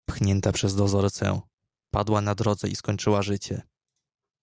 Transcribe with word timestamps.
pchnięta 0.05 0.51
przez 0.51 0.75
dozorcę, 0.75 1.41
padła 1.93 2.21
na 2.21 2.35
drodze 2.35 2.67
i 2.67 2.75
skończyła 2.75 3.21
życie. 3.21 3.61